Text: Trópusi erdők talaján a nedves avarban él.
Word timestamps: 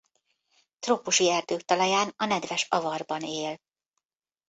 Trópusi 0.79 1.29
erdők 1.29 1.61
talaján 1.61 2.13
a 2.17 2.25
nedves 2.25 2.65
avarban 2.69 3.21
él. 3.21 3.59